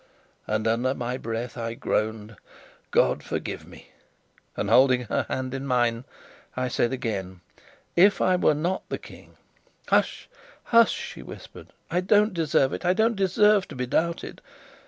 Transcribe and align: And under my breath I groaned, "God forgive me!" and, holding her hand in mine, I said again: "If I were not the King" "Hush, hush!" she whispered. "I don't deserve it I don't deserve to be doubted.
And 0.47 0.67
under 0.67 0.95
my 0.95 1.15
breath 1.17 1.55
I 1.59 1.75
groaned, 1.75 2.35
"God 2.89 3.21
forgive 3.21 3.67
me!" 3.67 3.91
and, 4.57 4.67
holding 4.67 5.03
her 5.03 5.27
hand 5.29 5.53
in 5.53 5.67
mine, 5.67 6.05
I 6.57 6.69
said 6.69 6.91
again: 6.91 7.41
"If 7.95 8.19
I 8.19 8.35
were 8.35 8.55
not 8.55 8.81
the 8.89 8.97
King" 8.97 9.37
"Hush, 9.89 10.27
hush!" 10.63 10.91
she 10.91 11.21
whispered. 11.21 11.67
"I 11.91 12.01
don't 12.01 12.33
deserve 12.33 12.73
it 12.73 12.83
I 12.83 12.93
don't 12.93 13.15
deserve 13.15 13.67
to 13.67 13.75
be 13.75 13.85
doubted. 13.85 14.41